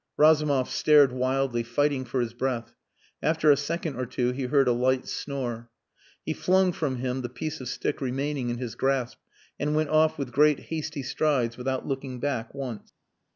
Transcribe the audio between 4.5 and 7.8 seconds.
a light snore. He flung from him the piece of